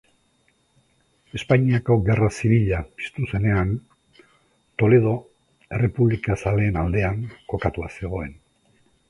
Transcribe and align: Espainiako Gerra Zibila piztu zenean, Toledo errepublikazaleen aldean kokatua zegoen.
Espainiako 1.39 1.97
Gerra 2.07 2.29
Zibila 2.37 2.79
piztu 3.01 3.27
zenean, 3.33 3.75
Toledo 4.85 5.13
errepublikazaleen 5.79 6.81
aldean 6.87 7.23
kokatua 7.55 7.93
zegoen. 7.95 8.35